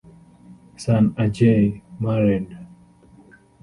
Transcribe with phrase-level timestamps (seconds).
[0.77, 2.49] Son Ajay, married.